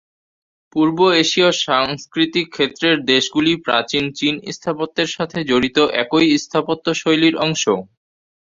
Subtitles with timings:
[0.75, 7.63] পূর্ব এশীয় সাংস্কৃতিক ক্ষেত্রের দেশগুলি প্রাচীন চীন স্থাপত্যের সাথে জড়িত একই স্থাপত্য শৈলীর অংশ।